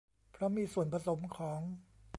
[0.31, 1.61] เพราะมีส่วนผสมของ